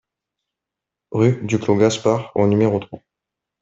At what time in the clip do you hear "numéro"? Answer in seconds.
2.47-2.79